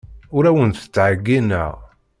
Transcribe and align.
Ur 0.35 0.43
awent-ttɛeyyineɣ. 0.49 1.73